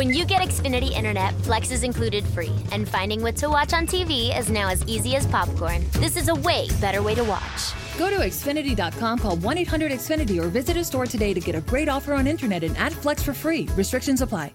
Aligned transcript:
When 0.00 0.14
you 0.14 0.24
get 0.24 0.40
Xfinity 0.40 0.92
Internet, 0.92 1.34
Flex 1.42 1.70
is 1.70 1.82
included 1.82 2.24
free, 2.28 2.54
and 2.72 2.88
finding 2.88 3.20
what 3.20 3.36
to 3.36 3.50
watch 3.50 3.74
on 3.74 3.86
TV 3.86 4.34
is 4.34 4.48
now 4.48 4.70
as 4.70 4.82
easy 4.86 5.14
as 5.14 5.26
popcorn. 5.26 5.84
This 6.00 6.16
is 6.16 6.28
a 6.28 6.34
way 6.36 6.68
better 6.80 7.02
way 7.02 7.14
to 7.14 7.22
watch. 7.22 7.74
Go 7.98 8.08
to 8.08 8.16
Xfinity.com, 8.24 9.18
call 9.18 9.36
1 9.36 9.58
800 9.58 9.92
Xfinity, 9.92 10.40
or 10.42 10.48
visit 10.48 10.78
a 10.78 10.84
store 10.84 11.04
today 11.04 11.34
to 11.34 11.40
get 11.40 11.54
a 11.54 11.60
great 11.60 11.90
offer 11.90 12.14
on 12.14 12.26
internet 12.26 12.64
and 12.64 12.74
add 12.78 12.94
Flex 12.94 13.22
for 13.22 13.34
free. 13.34 13.68
Restrictions 13.76 14.22
apply. 14.22 14.54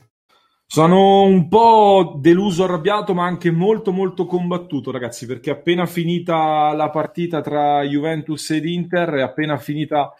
Sono 0.66 1.26
un 1.26 1.48
po' 1.48 2.18
deluso, 2.20 2.64
arrabbiato, 2.64 3.14
ma 3.14 3.26
anche 3.26 3.52
molto 3.52 3.92
molto 3.92 4.26
combattuto, 4.26 4.90
ragazzi, 4.90 5.28
perché 5.28 5.52
appena 5.52 5.86
finita 5.86 6.74
la 6.74 6.90
partita 6.90 7.42
tra 7.42 7.84
Juventus 7.84 8.50
ed 8.50 8.66
Inter, 8.66 9.10
è 9.10 9.22
appena 9.22 9.58
finita 9.58 10.12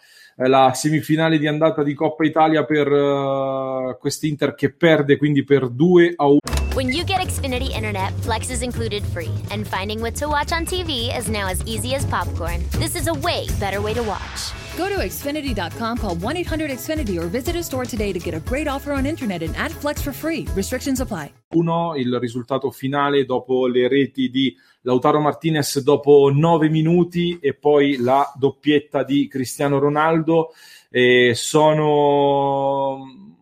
la 0.44 0.72
semifinale 0.74 1.38
di 1.38 1.46
andata 1.46 1.82
di 1.82 1.94
Coppa 1.94 2.24
Italia 2.24 2.64
per 2.64 2.90
uh, 2.90 3.96
quest'Inter 3.98 4.54
che 4.54 4.70
perde 4.72 5.16
quindi 5.16 5.44
per 5.44 5.68
2 5.68 6.14
a 6.16 6.26
1. 6.26 6.38
When 6.74 6.88
you 6.88 7.04
get 7.04 7.20
Xfinity 7.20 7.74
Internet, 7.74 8.12
Flex 8.20 8.50
is 8.50 8.60
included 8.60 9.02
free, 9.02 9.32
and 9.50 9.66
finding 9.66 10.00
what 10.00 10.14
to 10.16 10.28
watch 10.28 10.52
on 10.52 10.66
TV 10.66 11.08
is 11.16 11.26
now 11.28 11.48
as 11.48 11.62
easy 11.64 11.94
as 11.94 12.04
popcorn. 12.04 12.62
This 12.78 12.94
is 12.94 13.06
a 13.06 13.14
way 13.14 13.46
better 13.58 13.80
way 13.80 13.94
to 13.94 14.02
watch. 14.02 14.52
Go 14.76 14.90
to 14.90 14.96
Xfinity.com, 14.98 15.96
call 15.96 16.16
1 16.16 16.36
800 16.36 16.70
Xfinity, 16.72 17.18
or 17.18 17.28
visit 17.28 17.56
a 17.56 17.62
store 17.62 17.86
today 17.86 18.12
to 18.12 18.18
get 18.18 18.34
a 18.34 18.40
great 18.40 18.68
offer 18.68 18.92
on 18.92 19.06
internet 19.06 19.42
and 19.42 19.56
add 19.56 19.72
Flex 19.72 20.02
for 20.02 20.12
free. 20.12 20.46
Restrictions 20.54 21.00
apply. 21.00 21.32
Uno, 21.54 21.94
il 21.96 22.18
risultato 22.18 22.70
finale 22.70 23.24
dopo 23.24 23.66
le 23.66 23.88
reti 23.88 24.28
di 24.28 24.54
Lautaro 24.82 25.18
Martinez 25.18 25.80
dopo 25.80 26.30
9 26.30 26.68
minuti 26.68 27.38
e 27.40 27.54
poi 27.54 27.96
la 27.96 28.30
doppietta 28.36 29.02
di 29.02 29.26
Cristiano 29.28 29.78
Ronaldo. 29.78 30.52
E 30.90 31.32
sono 31.34 32.98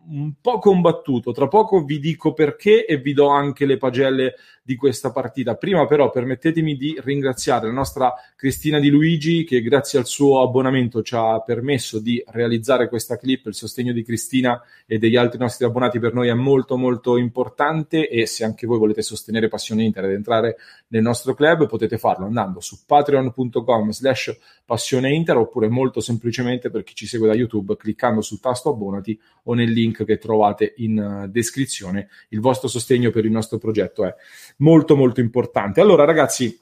un 0.09 0.33
po' 0.39 0.59
combattuto. 0.59 1.31
Tra 1.31 1.47
poco 1.47 1.83
vi 1.83 1.99
dico 1.99 2.33
perché 2.33 2.85
e 2.85 2.97
vi 2.97 3.13
do 3.13 3.27
anche 3.27 3.65
le 3.65 3.77
pagelle 3.77 4.35
di 4.65 4.75
questa 4.75 5.11
partita. 5.11 5.55
Prima 5.55 5.85
però 5.85 6.09
permettetemi 6.09 6.75
di 6.75 6.97
ringraziare 6.99 7.67
la 7.67 7.73
nostra 7.73 8.13
Cristina 8.35 8.79
Di 8.79 8.89
Luigi 8.89 9.43
che 9.43 9.61
grazie 9.61 9.99
al 9.99 10.07
suo 10.07 10.41
abbonamento 10.41 11.03
ci 11.03 11.13
ha 11.13 11.39
permesso 11.41 11.99
di 11.99 12.23
realizzare 12.27 12.89
questa 12.89 13.15
clip. 13.15 13.45
Il 13.45 13.53
sostegno 13.53 13.93
di 13.93 14.03
Cristina 14.03 14.59
e 14.87 14.97
degli 14.97 15.15
altri 15.15 15.37
nostri 15.37 15.65
abbonati 15.65 15.99
per 15.99 16.15
noi 16.15 16.29
è 16.29 16.33
molto 16.33 16.77
molto 16.77 17.17
importante 17.17 18.09
e 18.09 18.25
se 18.25 18.43
anche 18.43 18.65
voi 18.65 18.79
volete 18.79 19.03
sostenere 19.03 19.49
Passione 19.49 19.83
Inter 19.83 20.05
ed 20.05 20.13
entrare 20.13 20.57
nel 20.87 21.03
nostro 21.03 21.35
club 21.35 21.67
potete 21.67 21.99
farlo 21.99 22.25
andando 22.25 22.59
su 22.59 22.79
patreon.com 22.87 23.91
slash 23.91 24.35
passione 24.65 25.13
Inter 25.13 25.37
oppure 25.37 25.67
molto 25.69 25.99
semplicemente 25.99 26.71
per 26.71 26.83
chi 26.83 26.95
ci 26.95 27.05
segue 27.05 27.27
da 27.27 27.35
YouTube 27.35 27.77
cliccando 27.77 28.21
sul 28.21 28.39
tasto 28.39 28.69
abbonati 28.69 29.19
o 29.43 29.53
nel 29.53 29.71
link 29.71 29.94
che 30.03 30.17
trovate 30.17 30.73
in 30.77 31.29
descrizione. 31.29 32.09
Il 32.29 32.41
vostro 32.41 32.67
sostegno 32.67 33.11
per 33.11 33.23
il 33.23 33.31
nostro 33.31 33.57
progetto 33.57 34.03
è 34.03 34.13
molto 34.57 34.95
molto 34.95 35.21
importante. 35.21 35.79
Allora 35.79 36.03
ragazzi, 36.03 36.59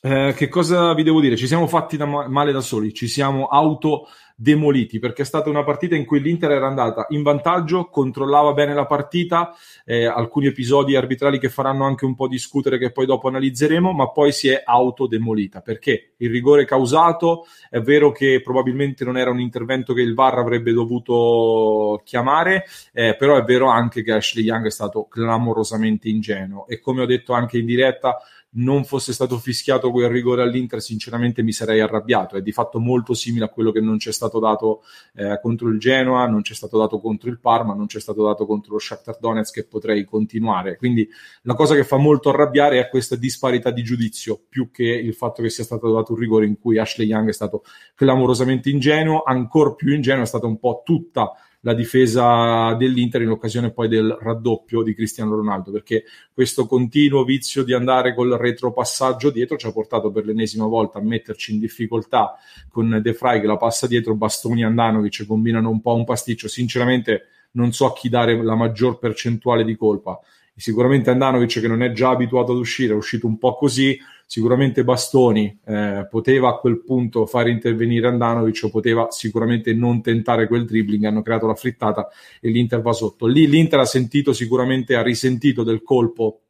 eh, 0.00 0.34
che 0.36 0.48
cosa 0.48 0.94
vi 0.94 1.02
devo 1.02 1.20
dire? 1.20 1.36
Ci 1.36 1.46
siamo 1.46 1.66
fatti 1.66 1.96
da 1.96 2.06
male 2.06 2.52
da 2.52 2.60
soli, 2.60 2.92
ci 2.92 3.08
siamo 3.08 3.46
auto 3.46 4.06
demoliti 4.38 4.98
perché 4.98 5.22
è 5.22 5.24
stata 5.24 5.48
una 5.48 5.64
partita 5.64 5.94
in 5.94 6.04
cui 6.04 6.20
l'Inter 6.20 6.50
era 6.50 6.66
andata 6.66 7.06
in 7.08 7.22
vantaggio, 7.22 7.86
controllava 7.86 8.52
bene 8.52 8.74
la 8.74 8.84
partita, 8.84 9.54
eh, 9.84 10.04
alcuni 10.04 10.46
episodi 10.46 10.94
arbitrali 10.94 11.38
che 11.38 11.48
faranno 11.48 11.86
anche 11.86 12.04
un 12.04 12.14
po' 12.14 12.28
discutere 12.28 12.76
che 12.76 12.92
poi 12.92 13.06
dopo 13.06 13.28
analizzeremo, 13.28 13.92
ma 13.92 14.10
poi 14.10 14.32
si 14.32 14.48
è 14.48 14.62
autodemolita 14.62 15.62
perché 15.62 16.12
il 16.18 16.30
rigore 16.30 16.66
causato 16.66 17.46
è 17.70 17.80
vero 17.80 18.12
che 18.12 18.42
probabilmente 18.44 19.04
non 19.04 19.16
era 19.16 19.30
un 19.30 19.40
intervento 19.40 19.94
che 19.94 20.02
il 20.02 20.14
VAR 20.14 20.38
avrebbe 20.38 20.72
dovuto 20.72 22.02
chiamare, 22.04 22.64
eh, 22.92 23.16
però 23.16 23.38
è 23.38 23.42
vero 23.42 23.68
anche 23.68 24.02
che 24.02 24.12
Ashley 24.12 24.44
Young 24.44 24.66
è 24.66 24.70
stato 24.70 25.06
clamorosamente 25.06 26.08
ingenuo 26.08 26.66
e 26.66 26.78
come 26.78 27.00
ho 27.00 27.06
detto 27.06 27.32
anche 27.32 27.56
in 27.56 27.64
diretta 27.64 28.18
non 28.56 28.84
fosse 28.84 29.12
stato 29.12 29.38
fischiato 29.38 29.90
quel 29.90 30.08
rigore 30.08 30.42
all'Inter, 30.42 30.80
sinceramente 30.80 31.42
mi 31.42 31.52
sarei 31.52 31.80
arrabbiato. 31.80 32.36
È 32.36 32.42
di 32.42 32.52
fatto 32.52 32.78
molto 32.78 33.14
simile 33.14 33.46
a 33.46 33.48
quello 33.48 33.72
che 33.72 33.80
non 33.80 33.96
c'è 33.96 34.12
stato 34.12 34.38
dato 34.38 34.82
eh, 35.14 35.38
contro 35.42 35.68
il 35.68 35.78
Genoa, 35.78 36.26
non 36.26 36.42
c'è 36.42 36.54
stato 36.54 36.78
dato 36.78 37.00
contro 37.00 37.28
il 37.28 37.38
Parma, 37.38 37.74
non 37.74 37.86
c'è 37.86 38.00
stato 38.00 38.22
dato 38.22 38.46
contro 38.46 38.74
lo 38.74 38.78
Shakhtar 38.78 39.18
Donetsk 39.20 39.56
e 39.58 39.64
potrei 39.64 40.04
continuare. 40.04 40.76
Quindi 40.76 41.08
la 41.42 41.54
cosa 41.54 41.74
che 41.74 41.84
fa 41.84 41.96
molto 41.96 42.30
arrabbiare 42.30 42.80
è 42.80 42.88
questa 42.88 43.16
disparità 43.16 43.70
di 43.70 43.82
giudizio, 43.82 44.40
più 44.48 44.70
che 44.70 44.84
il 44.84 45.14
fatto 45.14 45.42
che 45.42 45.50
sia 45.50 45.64
stato 45.64 45.92
dato 45.92 46.12
un 46.12 46.18
rigore 46.18 46.46
in 46.46 46.58
cui 46.58 46.78
Ashley 46.78 47.06
Young 47.06 47.28
è 47.28 47.32
stato 47.32 47.62
clamorosamente 47.94 48.70
ingenuo, 48.70 49.22
ancora 49.22 49.74
più 49.74 49.94
ingenuo 49.94 50.22
è 50.22 50.26
stata 50.26 50.46
un 50.46 50.58
po' 50.58 50.82
tutta 50.84 51.32
la 51.66 51.74
difesa 51.74 52.74
dell'Inter 52.74 53.22
in 53.22 53.30
occasione 53.30 53.72
poi 53.72 53.88
del 53.88 54.16
raddoppio 54.20 54.84
di 54.84 54.94
Cristiano 54.94 55.34
Ronaldo, 55.34 55.72
perché 55.72 56.04
questo 56.32 56.64
continuo 56.64 57.24
vizio 57.24 57.64
di 57.64 57.74
andare 57.74 58.14
col 58.14 58.30
retropassaggio 58.38 59.30
dietro 59.30 59.56
ci 59.56 59.66
ha 59.66 59.72
portato 59.72 60.12
per 60.12 60.24
l'ennesima 60.24 60.66
volta 60.66 60.98
a 60.98 61.02
metterci 61.02 61.52
in 61.52 61.58
difficoltà 61.58 62.36
con 62.68 63.00
De 63.02 63.12
Frey 63.14 63.40
che 63.40 63.48
la 63.48 63.56
passa 63.56 63.88
dietro, 63.88 64.14
Bastoni 64.14 64.60
e 64.60 64.64
Andanovic 64.64 65.26
combinano 65.26 65.68
un 65.68 65.80
po' 65.80 65.96
un 65.96 66.04
pasticcio. 66.04 66.46
Sinceramente 66.46 67.24
non 67.52 67.72
so 67.72 67.86
a 67.86 67.92
chi 67.92 68.08
dare 68.08 68.40
la 68.40 68.54
maggior 68.54 69.00
percentuale 69.00 69.64
di 69.64 69.74
colpa. 69.74 70.20
Sicuramente 70.54 71.10
Andanovic 71.10 71.60
che 71.60 71.66
non 71.66 71.82
è 71.82 71.90
già 71.90 72.10
abituato 72.10 72.52
ad 72.52 72.58
uscire, 72.58 72.92
è 72.92 72.96
uscito 72.96 73.26
un 73.26 73.38
po' 73.38 73.56
così, 73.56 73.98
sicuramente 74.26 74.82
Bastoni 74.82 75.60
eh, 75.64 76.06
poteva 76.10 76.50
a 76.50 76.58
quel 76.58 76.82
punto 76.82 77.26
fare 77.26 77.50
intervenire 77.50 78.08
Andanovic 78.08 78.64
o 78.64 78.70
poteva 78.70 79.06
sicuramente 79.10 79.72
non 79.72 80.02
tentare 80.02 80.48
quel 80.48 80.66
dribbling, 80.66 81.04
hanno 81.04 81.22
creato 81.22 81.46
la 81.46 81.54
frittata 81.54 82.08
e 82.40 82.50
l'Inter 82.50 82.82
va 82.82 82.92
sotto. 82.92 83.26
Lì 83.26 83.46
l'Inter 83.46 83.78
ha 83.78 83.84
sentito 83.84 84.32
sicuramente, 84.32 84.96
ha 84.96 85.02
risentito 85.02 85.62
del 85.62 85.82
colpo 85.82 86.40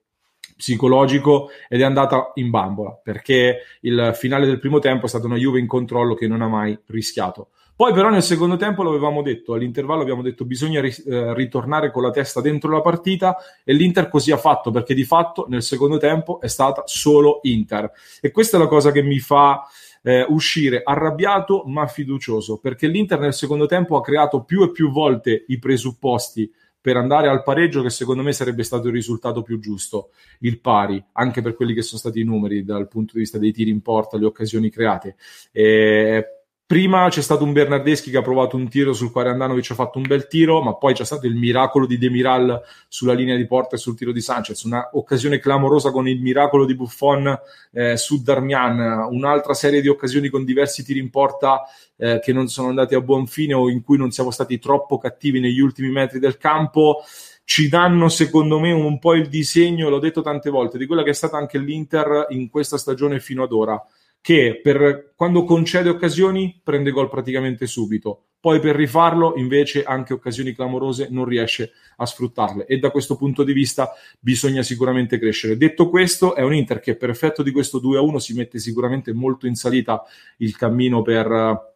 psicologico 0.56 1.50
ed 1.68 1.82
è 1.82 1.84
andata 1.84 2.32
in 2.36 2.48
bambola 2.48 2.98
perché 3.02 3.58
il 3.80 4.12
finale 4.14 4.46
del 4.46 4.58
primo 4.58 4.78
tempo 4.78 5.04
è 5.04 5.08
stata 5.08 5.26
una 5.26 5.36
Juve 5.36 5.60
in 5.60 5.66
controllo 5.66 6.14
che 6.14 6.26
non 6.26 6.40
ha 6.40 6.48
mai 6.48 6.76
rischiato. 6.86 7.50
Poi 7.76 7.92
però 7.92 8.08
nel 8.08 8.22
secondo 8.22 8.56
tempo 8.56 8.82
l'avevamo 8.82 9.20
detto, 9.20 9.52
all'intervallo 9.52 10.00
abbiamo 10.00 10.22
detto 10.22 10.46
bisogna 10.46 10.80
ri- 10.80 10.94
eh, 11.06 11.34
ritornare 11.34 11.90
con 11.90 12.02
la 12.02 12.10
testa 12.10 12.40
dentro 12.40 12.70
la 12.70 12.80
partita 12.80 13.36
e 13.62 13.74
l'Inter 13.74 14.08
così 14.08 14.32
ha 14.32 14.38
fatto 14.38 14.70
perché 14.70 14.94
di 14.94 15.04
fatto 15.04 15.44
nel 15.50 15.62
secondo 15.62 15.98
tempo 15.98 16.40
è 16.40 16.46
stata 16.46 16.84
solo 16.86 17.40
Inter 17.42 17.92
e 18.22 18.30
questa 18.30 18.56
è 18.56 18.60
la 18.60 18.66
cosa 18.66 18.92
che 18.92 19.02
mi 19.02 19.18
fa 19.18 19.62
eh, 20.02 20.24
uscire 20.26 20.80
arrabbiato 20.82 21.64
ma 21.66 21.86
fiducioso 21.86 22.56
perché 22.56 22.86
l'Inter 22.86 23.20
nel 23.20 23.34
secondo 23.34 23.66
tempo 23.66 23.96
ha 23.96 24.00
creato 24.00 24.42
più 24.44 24.62
e 24.62 24.70
più 24.70 24.90
volte 24.90 25.44
i 25.48 25.58
presupposti 25.58 26.50
per 26.80 26.96
andare 26.96 27.28
al 27.28 27.42
pareggio 27.42 27.82
che 27.82 27.90
secondo 27.90 28.22
me 28.22 28.32
sarebbe 28.32 28.62
stato 28.62 28.86
il 28.86 28.94
risultato 28.94 29.42
più 29.42 29.58
giusto, 29.58 30.10
il 30.38 30.60
pari, 30.60 31.04
anche 31.14 31.42
per 31.42 31.56
quelli 31.56 31.74
che 31.74 31.82
sono 31.82 31.98
stati 31.98 32.20
i 32.20 32.24
numeri 32.24 32.64
dal 32.64 32.86
punto 32.86 33.14
di 33.14 33.18
vista 33.18 33.38
dei 33.38 33.50
tiri 33.50 33.70
in 33.70 33.82
porta, 33.82 34.16
le 34.16 34.24
occasioni 34.24 34.70
create. 34.70 35.16
Eh, 35.50 36.35
Prima 36.68 37.08
c'è 37.08 37.22
stato 37.22 37.44
un 37.44 37.52
Bernardeschi 37.52 38.10
che 38.10 38.16
ha 38.16 38.22
provato 38.22 38.56
un 38.56 38.68
tiro 38.68 38.92
sul 38.92 39.12
quale 39.12 39.30
Andanovic 39.30 39.70
ha 39.70 39.74
fatto 39.76 39.98
un 39.98 40.04
bel 40.04 40.26
tiro, 40.26 40.60
ma 40.62 40.74
poi 40.74 40.94
c'è 40.94 41.04
stato 41.04 41.28
il 41.28 41.36
miracolo 41.36 41.86
di 41.86 41.96
Demiral 41.96 42.60
sulla 42.88 43.12
linea 43.12 43.36
di 43.36 43.46
porta 43.46 43.76
e 43.76 43.78
sul 43.78 43.96
tiro 43.96 44.10
di 44.10 44.20
Sanchez, 44.20 44.64
una 44.64 44.90
occasione 44.94 45.38
clamorosa 45.38 45.92
con 45.92 46.08
il 46.08 46.20
miracolo 46.20 46.64
di 46.64 46.74
Buffon 46.74 47.38
eh, 47.70 47.96
su 47.96 48.20
Darmian, 48.20 48.80
un'altra 49.10 49.54
serie 49.54 49.80
di 49.80 49.86
occasioni 49.86 50.28
con 50.28 50.44
diversi 50.44 50.82
tiri 50.82 50.98
in 50.98 51.08
porta 51.08 51.62
eh, 51.96 52.18
che 52.20 52.32
non 52.32 52.48
sono 52.48 52.66
andati 52.66 52.96
a 52.96 53.00
buon 53.00 53.28
fine 53.28 53.54
o 53.54 53.70
in 53.70 53.84
cui 53.84 53.96
non 53.96 54.10
siamo 54.10 54.32
stati 54.32 54.58
troppo 54.58 54.98
cattivi 54.98 55.38
negli 55.38 55.60
ultimi 55.60 55.90
metri 55.90 56.18
del 56.18 56.36
campo. 56.36 57.04
Ci 57.44 57.68
danno 57.68 58.08
secondo 58.08 58.58
me 58.58 58.72
un 58.72 58.98
po' 58.98 59.14
il 59.14 59.28
disegno, 59.28 59.88
l'ho 59.88 60.00
detto 60.00 60.20
tante 60.20 60.50
volte, 60.50 60.78
di 60.78 60.86
quella 60.86 61.04
che 61.04 61.10
è 61.10 61.14
stata 61.14 61.36
anche 61.36 61.58
l'Inter 61.58 62.26
in 62.30 62.50
questa 62.50 62.76
stagione 62.76 63.20
fino 63.20 63.44
ad 63.44 63.52
ora 63.52 63.80
che 64.26 64.58
per, 64.60 65.12
quando 65.14 65.44
concede 65.44 65.88
occasioni 65.88 66.60
prende 66.60 66.90
gol 66.90 67.08
praticamente 67.08 67.68
subito, 67.68 68.24
poi 68.40 68.58
per 68.58 68.74
rifarlo 68.74 69.34
invece 69.36 69.84
anche 69.84 70.14
occasioni 70.14 70.52
clamorose 70.52 71.06
non 71.12 71.26
riesce 71.26 71.70
a 71.98 72.06
sfruttarle. 72.06 72.66
E 72.66 72.78
da 72.80 72.90
questo 72.90 73.14
punto 73.14 73.44
di 73.44 73.52
vista 73.52 73.92
bisogna 74.18 74.64
sicuramente 74.64 75.20
crescere. 75.20 75.56
Detto 75.56 75.88
questo, 75.88 76.34
è 76.34 76.42
un 76.42 76.54
Inter 76.54 76.80
che 76.80 76.96
per 76.96 77.10
effetto 77.10 77.44
di 77.44 77.52
questo 77.52 77.80
2-1 77.80 78.16
si 78.16 78.34
mette 78.34 78.58
sicuramente 78.58 79.12
molto 79.12 79.46
in 79.46 79.54
salita 79.54 80.02
il 80.38 80.56
cammino 80.56 81.02
per 81.02 81.74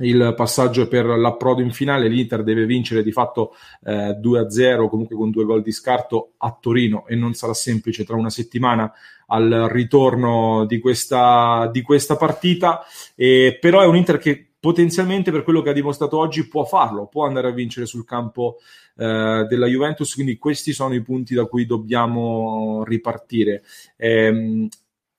il 0.00 0.34
passaggio 0.36 0.88
per 0.88 1.06
l'approdo 1.06 1.62
in 1.62 1.70
finale, 1.70 2.08
l'Inter 2.08 2.42
deve 2.42 2.66
vincere 2.66 3.02
di 3.02 3.12
fatto 3.12 3.54
eh, 3.84 4.18
2-0, 4.20 4.88
comunque 4.88 5.16
con 5.16 5.30
due 5.30 5.44
gol 5.44 5.62
di 5.62 5.72
scarto 5.72 6.32
a 6.36 6.54
Torino 6.60 7.06
e 7.06 7.14
non 7.14 7.32
sarà 7.32 7.54
semplice 7.54 8.04
tra 8.04 8.16
una 8.16 8.28
settimana 8.28 8.92
al 9.26 9.68
ritorno 9.70 10.64
di 10.66 10.78
questa, 10.78 11.68
di 11.72 11.82
questa 11.82 12.16
partita, 12.16 12.84
eh, 13.14 13.58
però 13.60 13.80
è 13.80 13.86
un 13.86 13.96
Inter 13.96 14.18
che 14.18 14.50
potenzialmente 14.58 15.30
per 15.30 15.44
quello 15.44 15.62
che 15.62 15.70
ha 15.70 15.74
dimostrato 15.74 16.18
oggi 16.18 16.48
può 16.48 16.64
farlo, 16.64 17.06
può 17.06 17.24
andare 17.24 17.48
a 17.48 17.52
vincere 17.52 17.86
sul 17.86 18.04
campo 18.04 18.56
eh, 18.96 19.46
della 19.48 19.66
Juventus, 19.66 20.14
quindi 20.14 20.38
questi 20.38 20.72
sono 20.72 20.94
i 20.94 21.02
punti 21.02 21.34
da 21.34 21.44
cui 21.44 21.66
dobbiamo 21.66 22.82
ripartire. 22.84 23.62
Eh, 23.96 24.68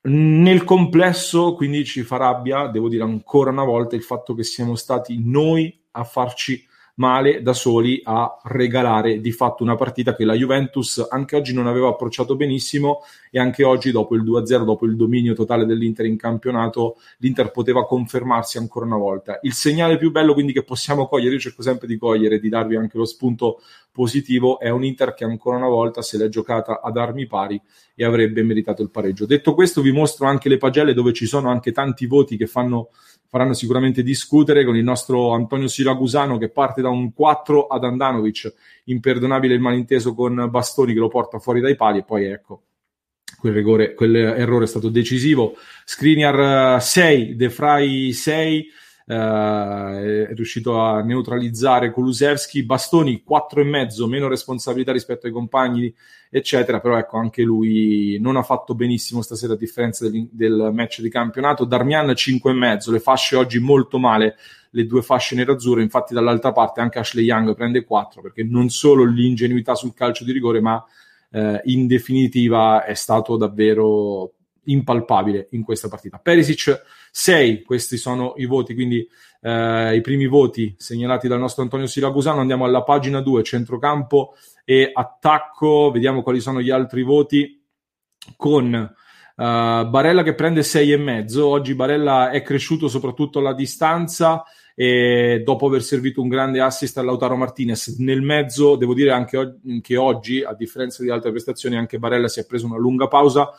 nel 0.01 0.63
complesso, 0.63 1.54
quindi 1.54 1.86
ci 1.86 2.04
fa 2.04 2.18
rabbia, 2.18 2.68
devo 2.68 2.89
dire 2.89 3.04
ancora 3.04 3.51
una 3.51 3.63
volta, 3.63 3.95
il 3.95 4.04
fatto 4.04 4.33
che 4.33 4.44
siamo 4.44 4.75
stati 4.75 5.21
noi 5.24 5.81
a 5.92 6.04
farci 6.04 6.67
male 6.98 7.42
da 7.42 7.54
soli 7.54 8.02
a 8.04 8.40
regalare 8.44 9.20
di 9.20 9.32
fatto 9.32 9.64
una 9.64 9.76
partita 9.76 10.16
che 10.16 10.26
la 10.26 10.34
Juventus 10.34 11.06
anche 11.10 11.36
oggi 11.36 11.54
non 11.54 11.68
aveva 11.68 11.90
approcciato 11.90 12.36
benissimo 12.36 13.02
e 13.30 13.40
anche 13.40 13.64
oggi 13.64 13.92
dopo 13.92 14.16
il 14.16 14.24
2-0, 14.24 14.64
dopo 14.64 14.86
il 14.86 14.96
dominio 14.96 15.34
totale 15.34 15.66
dell'Inter 15.66 16.06
in 16.06 16.18
campionato, 16.18 16.98
l'Inter 17.18 17.52
poteva 17.52 17.86
confermarsi 17.86 18.58
ancora 18.58 18.86
una 18.86 18.98
volta. 18.98 19.40
Il 19.44 19.54
segnale 19.54 19.98
più 19.98 20.12
bello 20.12 20.34
quindi 20.34 20.54
che 20.54 20.64
possiamo 20.64 21.08
cogliere, 21.08 21.36
io 21.36 21.40
cerco 21.40 21.62
sempre 21.62 21.88
di 21.88 21.98
cogliere, 21.98 22.40
di 22.40 22.50
darvi 22.50 22.76
anche 22.76 22.98
lo 22.98 23.06
spunto 23.06 23.62
positivo, 23.92 24.60
è 24.60 24.70
un 24.70 24.84
Inter 24.84 25.14
che 25.14 25.24
ancora 25.24 25.58
una 25.58 25.68
volta 25.68 26.02
se 26.02 26.18
l'è 26.18 26.30
giocata 26.30 26.82
ad 26.82 26.98
armi 26.98 27.28
pari 27.28 27.62
e 28.00 28.06
avrebbe 28.06 28.44
meritato 28.44 28.84
il 28.84 28.92
pareggio. 28.92 29.26
Detto 29.26 29.56
questo 29.56 29.82
vi 29.82 29.92
mostro 29.92 30.28
anche 30.28 30.50
le 30.50 30.58
pagelle 30.58 30.94
dove 30.94 31.14
ci 31.14 31.26
sono 31.26 31.50
anche 31.50 31.72
tanti 31.72 32.06
voti 32.06 32.38
che 32.38 32.46
fanno 32.46 32.90
faranno 33.28 33.54
sicuramente 33.54 34.04
discutere 34.04 34.64
con 34.64 34.78
il 34.78 34.84
nostro 34.84 35.34
Antonio 35.34 35.68
Siracusano 35.68 36.38
che 36.38 36.50
parte 36.50 36.82
da 36.82 36.90
un 36.90 37.12
4 37.12 37.66
ad 37.66 37.84
Andanovic, 37.84 38.54
imperdonabile 38.86 39.56
il 39.56 39.60
malinteso 39.60 40.14
con 40.14 40.48
Bastoni 40.50 40.94
che 40.94 41.00
lo 41.00 41.10
porta 41.10 41.40
fuori 41.40 41.60
dai 41.60 41.76
pali 41.76 41.98
e 41.98 42.04
poi 42.04 42.26
ecco 42.26 42.62
quel, 43.40 43.54
rigore, 43.54 43.94
quell'errore 43.96 44.66
è 44.66 44.68
stato 44.68 44.90
decisivo. 44.90 45.56
Skriniar 45.84 46.82
6, 46.82 47.36
De 47.36 47.50
Frey 47.50 48.14
6, 48.14 48.68
eh, 49.09 50.27
è 50.30 50.33
riuscito 50.33 50.80
a 50.81 51.01
neutralizzare 51.01 51.92
Kulusevski, 51.92 52.63
Bastoni 52.63 53.24
4,5, 53.27 54.06
meno 54.06 54.27
responsabilità 54.27 54.92
rispetto 54.92 55.27
ai 55.27 55.31
compagni, 55.31 55.94
eccetera, 56.30 56.81
però 56.81 56.98
ecco 56.98 57.18
anche 57.18 57.42
lui 57.42 58.18
non 58.19 58.36
ha 58.36 58.44
fatto 58.44 58.75
benissimo 58.75 59.21
stasera 59.21 59.54
a 59.54 59.57
differenza 59.57 60.09
del, 60.09 60.27
del 60.30 60.71
match 60.74 61.00
di 61.00 61.09
campionato, 61.09 61.63
Darmian 61.63 62.07
5,5, 62.07 62.92
le 62.92 63.00
fasce 63.00 63.38
oggi 63.38 63.59
molto 63.59 63.98
male, 63.98 64.36
le 64.71 64.86
due 64.86 65.01
fasce 65.01 65.36
nerazzurre, 65.36 65.81
infatti 65.81 66.13
dall'altra 66.13 66.51
parte 66.51 66.81
anche 66.81 67.00
Ashley 67.00 67.24
Young 67.24 67.56
prende 67.56 67.86
4 67.86 68.21
perché 68.21 68.44
non 68.44 68.68
solo 68.68 69.06
l'ingenuità 69.06 69.74
sul 69.74 69.94
calcio 69.94 70.25
di 70.25 70.33
rigore, 70.33 70.59
ma 70.59 70.83
eh, 71.31 71.62
in 71.65 71.88
definitiva 71.88 72.83
è 72.83 72.94
stato 72.94 73.38
davvero 73.38 74.33
impalpabile 74.68 75.48
in 75.52 75.64
questa 75.64 75.88
partita. 75.90 76.18
Perisic 76.18 76.81
6, 77.12 77.64
questi 77.64 77.98
sono 77.98 78.34
i 78.38 78.46
voti, 78.46 78.74
quindi 78.74 79.08
eh, 79.42 79.96
i 79.96 80.02
primi 80.02 80.28
voti 80.28 80.75
segnalati 80.78 81.28
dal 81.28 81.40
nostro 81.40 81.64
Antonio 81.64 81.88
Siracusano. 81.88 82.40
Andiamo 82.40 82.66
alla 82.66 82.84
pagina 82.84 83.22
2, 83.22 83.44
centrocampo 83.44 84.36
e 84.64 84.92
attacco, 84.94 85.92
vediamo 85.92 86.22
quali 86.22 86.40
sono 86.40 86.62
gli 86.62 86.69
altri 86.69 87.04
voti 87.04 87.64
con 88.36 88.74
uh, 88.74 89.36
Barella 89.36 90.24
che 90.24 90.34
prende 90.34 90.62
6,5. 90.62 91.40
Oggi 91.40 91.75
Barella 91.75 92.31
è 92.31 92.42
cresciuto 92.42 92.88
soprattutto 92.88 93.40
alla 93.40 93.54
distanza 93.54 94.44
e 94.75 95.42
dopo 95.44 95.66
aver 95.68 95.81
servito 95.81 96.22
un 96.22 96.28
grande 96.28 96.60
assist 96.60 96.98
a 96.98 97.04
Lautaro 97.04 97.36
Martinez. 97.36 97.98
Nel 98.00 98.22
mezzo, 98.22 98.75
devo 98.75 98.94
dire 98.94 99.12
anche 99.12 99.38
o- 99.38 99.60
che 99.81 99.96
oggi, 99.98 100.44
a 100.44 100.54
differenza 100.54 101.02
di 101.02 101.10
altre 101.10 101.31
prestazioni, 101.31 101.78
anche 101.78 101.98
Barella 101.98 102.28
si 102.28 102.40
è 102.40 102.46
preso 102.46 102.66
una 102.66 102.78
lunga 102.78 103.08
pausa 103.08 103.50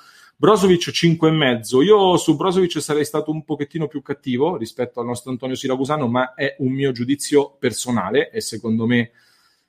Brozovic 0.41 0.91
5,5. 0.91 1.83
Io 1.83 2.17
su 2.17 2.37
Brozovic 2.37 2.81
sarei 2.81 3.05
stato 3.05 3.33
un 3.33 3.43
pochettino 3.43 3.89
più 3.89 4.03
cattivo 4.03 4.57
rispetto 4.57 5.01
al 5.01 5.07
nostro 5.07 5.33
Antonio 5.33 5.57
Siracusano, 5.57 6.07
ma 6.07 6.35
è 6.35 6.55
un 6.61 6.71
mio 6.71 6.93
giudizio 6.93 7.57
personale 7.59 8.31
e 8.31 8.41
secondo 8.41 8.87
me 8.87 9.11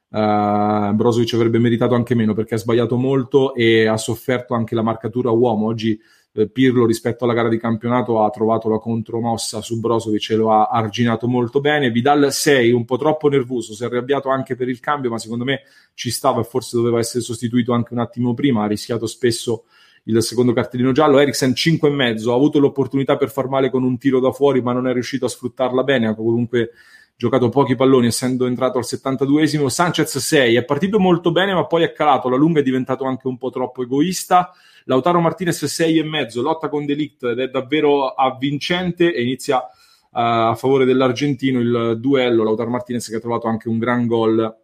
uh, 0.10 0.94
Brozovic 0.94 1.33
avrebbe 1.33 1.57
meritato 1.57 1.95
anche 1.95 2.13
meno 2.13 2.36
perché 2.36 2.54
ha 2.54 2.60
sbagliato 2.60 2.98
molto 2.98 3.56
e 3.56 3.88
ha 3.88 3.98
sofferto 3.98 4.54
anche 4.54 4.75
la 4.75 4.83
marcatura 4.83 5.31
uomo. 5.31 5.66
Oggi 5.66 6.00
eh, 6.33 6.48
Pirlo 6.48 6.86
rispetto 6.86 7.24
alla 7.24 7.33
gara 7.33 7.50
di 7.50 7.57
campionato 7.57 8.24
ha 8.24 8.30
trovato 8.30 8.69
la 8.69 8.77
contromossa 8.77 9.62
su 9.62 9.80
Brozovic 9.80 10.30
e 10.30 10.36
lo 10.36 10.51
ha 10.51 10.68
arginato 10.68 11.27
molto 11.27 11.62
bene. 11.62 11.89
Vidal 11.89 12.31
6, 12.31 12.72
un 12.74 12.86
po' 12.86 12.98
troppo 12.98 13.27
nervoso, 13.27 13.74
si 13.74 13.81
è 13.81 13.88
arrabbiato 13.88 14.30
anche 14.30 14.56
per 14.56 14.69
il 14.69 14.80
cambio, 14.80 15.10
ma 15.10 15.18
secondo 15.18 15.45
me 15.45 15.62
ci 15.95 16.12
stava 16.12 16.42
e 16.42 16.44
forse 16.44 16.77
doveva 16.77 17.00
essere 17.00 17.24
sostituito 17.24 17.74
anche 17.74 17.94
un 17.94 18.00
attimo 18.01 18.36
prima, 18.36 18.65
ha 18.65 18.68
rischiato 18.68 19.07
spesso 19.07 19.63
il 20.06 20.22
secondo 20.24 20.54
cartellino 20.54 20.92
giallo. 20.92 21.19
Eriksen 21.19 21.51
5,5, 21.51 22.30
ha 22.30 22.34
avuto 22.34 22.60
l'opportunità 22.60 23.18
per 23.18 23.30
far 23.30 23.48
male 23.48 23.69
con 23.69 23.84
un 23.84 23.98
tiro 23.98 24.19
da 24.19 24.31
fuori, 24.31 24.62
ma 24.62 24.74
non 24.74 24.88
è 24.88 24.94
riuscito 24.94 25.25
a 25.25 25.30
sfruttarla 25.30 25.84
bene. 25.84 26.07
Ha 26.07 26.16
comunque 26.16 26.72
giocato 27.16 27.50
pochi 27.50 27.75
palloni, 27.75 28.07
essendo 28.07 28.46
entrato 28.46 28.78
al 28.78 28.86
72esimo. 28.86 29.68
Sanchez 29.68 30.18
6, 30.18 30.56
è 30.56 30.63
partito 30.63 31.00
molto 31.00 31.31
bene, 31.31 31.54
ma 31.54 31.66
poi 31.66 31.84
è 31.84 31.92
calato. 31.92 32.30
La 32.30 32.38
lunga 32.38 32.62
è 32.62 32.63
diventato 32.63 33.04
anche 33.04 33.28
un 33.28 33.38
po' 33.38 33.50
troppo 33.50 33.84
egoista. 33.84 34.51
Lautaro 34.86 35.19
Martinez 35.19 35.63
6,5, 35.63 36.42
lotta 36.42 36.69
con 36.69 36.86
Delict 36.86 37.24
ed 37.24 37.40
è 37.40 37.50
davvero 37.50 38.07
avvincente 38.10 39.13
e 39.13 39.22
inizia 39.22 39.57
uh, 39.57 39.68
a 40.12 40.56
favore 40.56 40.86
dell'argentino 40.86 41.60
il 41.60 41.98
duello. 42.00 42.44
Lautaro 42.44 42.69
Martinez 42.69 43.07
che 43.10 43.18
ha 43.18 43.19
trovato 43.19 43.48
anche 43.48 43.69
un 43.69 43.78
gran 43.78 44.07
gol 44.07 44.57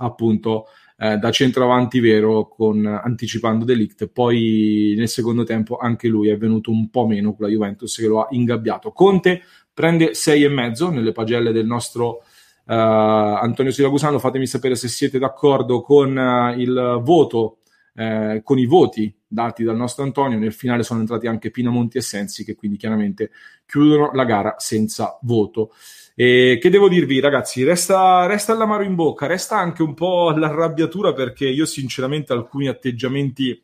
appunto 0.00 0.66
eh, 1.00 1.16
da 1.16 1.30
centroavanti 1.30 2.00
vero 2.00 2.48
con, 2.48 2.84
anticipando 2.84 3.64
Delict. 3.64 4.08
Poi 4.08 4.94
nel 4.96 5.08
secondo 5.08 5.44
tempo 5.44 5.76
anche 5.76 6.08
lui 6.08 6.28
è 6.28 6.36
venuto 6.36 6.72
un 6.72 6.90
po' 6.90 7.06
meno 7.06 7.34
con 7.34 7.46
la 7.46 7.52
Juventus 7.52 7.96
che 7.96 8.06
lo 8.06 8.22
ha 8.22 8.26
ingabbiato. 8.30 8.90
Conte 8.90 9.42
prende 9.72 10.10
6,5 10.10 10.90
nelle 10.90 11.12
pagelle 11.12 11.52
del 11.52 11.66
nostro 11.66 12.22
uh, 12.64 12.72
Antonio 12.72 13.70
Siracusano. 13.70 14.18
Fatemi 14.18 14.46
sapere 14.46 14.74
se 14.74 14.88
siete 14.88 15.20
d'accordo 15.20 15.82
con 15.82 16.16
uh, 16.16 16.58
il 16.58 17.00
voto 17.02 17.57
eh, 17.98 18.42
con 18.44 18.60
i 18.60 18.66
voti 18.66 19.12
dati 19.26 19.64
dal 19.64 19.76
nostro 19.76 20.04
Antonio. 20.04 20.38
Nel 20.38 20.52
finale 20.52 20.84
sono 20.84 21.00
entrati 21.00 21.26
anche 21.26 21.50
Pinamonti 21.50 21.98
e 21.98 22.00
Sensi, 22.00 22.44
che 22.44 22.54
quindi 22.54 22.76
chiaramente 22.76 23.30
chiudono 23.66 24.12
la 24.12 24.24
gara 24.24 24.54
senza 24.58 25.18
voto. 25.22 25.72
E 26.14 26.58
che 26.60 26.70
devo 26.70 26.88
dirvi, 26.88 27.18
ragazzi? 27.18 27.64
Resta, 27.64 28.26
resta 28.26 28.54
l'amaro 28.54 28.84
in 28.84 28.94
bocca, 28.94 29.26
resta 29.26 29.56
anche 29.58 29.82
un 29.82 29.94
po' 29.94 30.30
l'arrabbiatura 30.30 31.12
perché 31.12 31.48
io, 31.48 31.66
sinceramente, 31.66 32.32
alcuni 32.32 32.68
atteggiamenti 32.68 33.60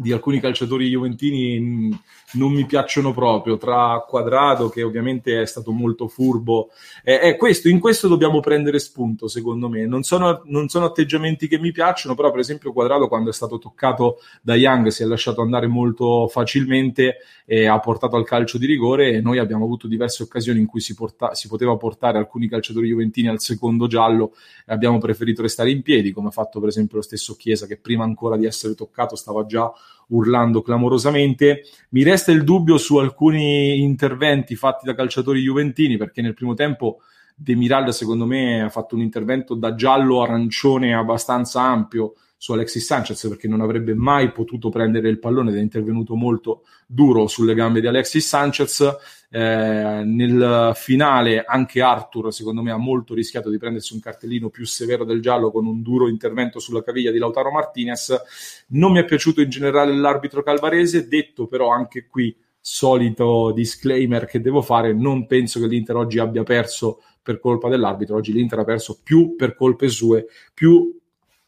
di 0.00 0.12
alcuni 0.12 0.40
calciatori 0.40 0.88
juventini 0.88 1.90
non 2.32 2.52
mi 2.52 2.64
piacciono 2.64 3.12
proprio, 3.12 3.58
tra 3.58 4.02
Quadrado 4.08 4.68
che 4.68 4.82
ovviamente 4.82 5.42
è 5.42 5.46
stato 5.46 5.72
molto 5.72 6.08
furbo, 6.08 6.70
è, 7.02 7.18
è 7.18 7.36
questo, 7.36 7.68
in 7.68 7.78
questo 7.78 8.08
dobbiamo 8.08 8.40
prendere 8.40 8.78
spunto 8.78 9.28
secondo 9.28 9.68
me, 9.68 9.84
non 9.86 10.02
sono, 10.02 10.42
non 10.46 10.68
sono, 10.68 10.86
atteggiamenti 10.86 11.48
che 11.48 11.58
mi 11.58 11.70
piacciono, 11.70 12.14
però 12.14 12.30
per 12.30 12.40
esempio 12.40 12.72
Quadrado 12.72 13.08
quando 13.08 13.28
è 13.28 13.32
stato 13.32 13.58
toccato 13.58 14.20
da 14.40 14.54
Young 14.54 14.88
si 14.88 15.02
è 15.02 15.06
lasciato 15.06 15.42
andare 15.42 15.66
molto 15.66 16.28
facilmente 16.28 17.18
e 17.44 17.66
ha 17.66 17.78
portato 17.80 18.16
al 18.16 18.24
calcio 18.24 18.58
di 18.58 18.66
rigore. 18.66 19.10
E 19.10 19.20
noi 19.20 19.38
abbiamo 19.38 19.64
avuto 19.64 19.88
diverse 19.88 20.22
occasioni 20.22 20.60
in 20.60 20.66
cui 20.66 20.80
si, 20.80 20.94
porta, 20.94 21.34
si 21.34 21.48
poteva 21.48 21.76
portare 21.76 22.16
alcuni 22.16 22.48
calciatori 22.48 22.88
juventini 22.88 23.28
al 23.28 23.40
secondo 23.40 23.86
giallo 23.88 24.34
e 24.64 24.72
abbiamo 24.72 24.98
preferito 24.98 25.42
restare 25.42 25.70
in 25.70 25.82
piedi, 25.82 26.12
come 26.12 26.28
ha 26.28 26.30
fatto 26.30 26.60
per 26.60 26.68
esempio 26.68 26.98
lo 26.98 27.02
stesso 27.02 27.34
Chiesa 27.34 27.66
che 27.66 27.76
prima 27.76 28.04
ancora 28.04 28.36
di 28.36 28.46
essere 28.46 28.74
toccato 28.74 29.16
stava 29.16 29.44
già 29.46 29.70
urlando 30.08 30.62
clamorosamente. 30.62 31.62
Mi 31.90 32.02
resta 32.02 32.32
il 32.32 32.44
dubbio 32.44 32.78
su 32.78 32.96
alcuni 32.96 33.80
interventi 33.80 34.56
fatti 34.56 34.84
da 34.84 34.94
calciatori 34.94 35.40
juventini, 35.40 35.96
perché 35.96 36.22
nel 36.22 36.34
primo 36.34 36.54
tempo 36.54 37.00
De 37.34 37.54
Miral, 37.54 37.92
secondo 37.94 38.26
me, 38.26 38.62
ha 38.62 38.68
fatto 38.68 38.94
un 38.94 39.00
intervento 39.00 39.54
da 39.54 39.74
giallo-arancione 39.74 40.94
abbastanza 40.94 41.62
ampio 41.62 42.14
su 42.42 42.54
Alexis 42.54 42.86
Sanchez 42.86 43.28
perché 43.28 43.46
non 43.46 43.60
avrebbe 43.60 43.92
mai 43.92 44.32
potuto 44.32 44.70
prendere 44.70 45.10
il 45.10 45.18
pallone 45.18 45.50
ed 45.50 45.58
è 45.58 45.60
intervenuto 45.60 46.14
molto 46.14 46.62
duro 46.86 47.26
sulle 47.26 47.52
gambe 47.52 47.82
di 47.82 47.86
Alexis 47.86 48.26
Sanchez. 48.26 48.96
Eh, 49.28 50.02
nel 50.06 50.72
finale 50.74 51.44
anche 51.44 51.82
Arthur 51.82 52.32
secondo 52.32 52.62
me 52.62 52.70
ha 52.70 52.78
molto 52.78 53.12
rischiato 53.12 53.50
di 53.50 53.58
prendersi 53.58 53.92
un 53.92 54.00
cartellino 54.00 54.48
più 54.48 54.64
severo 54.64 55.04
del 55.04 55.20
giallo 55.20 55.50
con 55.50 55.66
un 55.66 55.82
duro 55.82 56.08
intervento 56.08 56.60
sulla 56.60 56.82
caviglia 56.82 57.10
di 57.10 57.18
Lautaro 57.18 57.50
Martinez. 57.50 58.64
Non 58.68 58.92
mi 58.92 59.00
è 59.00 59.04
piaciuto 59.04 59.42
in 59.42 59.50
generale 59.50 59.94
l'arbitro 59.94 60.42
calvarese, 60.42 61.08
detto 61.08 61.46
però 61.46 61.68
anche 61.68 62.06
qui 62.06 62.34
solito 62.58 63.52
disclaimer 63.52 64.24
che 64.24 64.40
devo 64.40 64.62
fare, 64.62 64.94
non 64.94 65.26
penso 65.26 65.60
che 65.60 65.66
l'Inter 65.66 65.96
oggi 65.96 66.18
abbia 66.18 66.42
perso 66.42 67.02
per 67.22 67.38
colpa 67.38 67.68
dell'arbitro, 67.68 68.16
oggi 68.16 68.32
l'Inter 68.32 68.60
ha 68.60 68.64
perso 68.64 68.98
più 69.02 69.36
per 69.36 69.54
colpe 69.54 69.88
sue, 69.88 70.26
più 70.54 70.99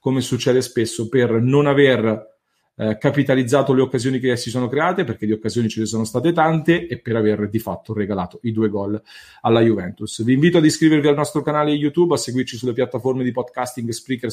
come 0.03 0.21
succede 0.21 0.63
spesso, 0.63 1.09
per 1.09 1.31
non 1.41 1.69
aver 1.69 2.31
eh, 2.75 2.99
capitalizzato 2.99 3.73
le 3.73 3.83
occasioni 3.83 4.19
che 4.19 4.35
si 4.37 4.51
sono 4.51 4.67
create, 4.67 5.05
perché 5.05 5.27
di 5.27 5.33
occasioni 5.33 5.69
ce 5.69 5.79
ne 5.79 5.87
sono 5.87 6.03
state 6.03 6.33
tante, 6.33 6.89
e 6.89 6.99
per 6.99 7.15
aver 7.15 7.49
di 7.49 7.61
fatto 7.61 7.95
regalato 7.95 8.41
i 8.43 8.51
due 8.51 8.69
gol 8.69 9.01
alla 9.43 9.61
Juventus. 9.61 10.25
Vi 10.25 10.33
invito 10.33 10.59
ad 10.59 10.65
iscrivervi 10.65 11.07
al 11.07 11.15
nostro 11.15 11.43
canale 11.43 11.71
YouTube, 11.71 12.15
a 12.15 12.17
seguirci 12.17 12.57
sulle 12.57 12.73
piattaforme 12.73 13.23
di 13.23 13.31
podcasting 13.31 13.89
Spreaker, 13.91 14.33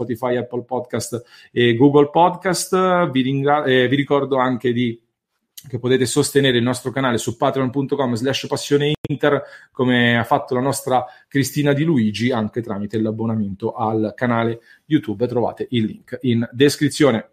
Spotify, 0.00 0.36
Apple 0.36 0.64
Podcast 0.64 1.22
e 1.52 1.74
Google 1.74 2.10
Podcast. 2.10 3.10
Vi, 3.10 3.22
ringra- 3.22 3.64
eh, 3.64 3.86
vi 3.88 3.96
ricordo 3.96 4.38
anche 4.38 4.72
di 4.72 4.98
che 5.68 5.78
potete 5.78 6.06
sostenere 6.06 6.56
il 6.56 6.62
nostro 6.62 6.90
canale 6.90 7.18
su 7.18 7.36
patreon.com 7.36 8.14
slash 8.14 8.46
passione 8.46 8.94
inter 9.06 9.42
come 9.70 10.16
ha 10.16 10.24
fatto 10.24 10.54
la 10.54 10.60
nostra 10.62 11.04
Cristina 11.28 11.74
Di 11.74 11.84
Luigi 11.84 12.30
anche 12.30 12.62
tramite 12.62 12.98
l'abbonamento 12.98 13.74
al 13.74 14.14
canale 14.16 14.60
YouTube 14.86 15.26
trovate 15.26 15.66
il 15.72 15.84
link 15.84 16.16
in 16.22 16.48
descrizione 16.50 17.32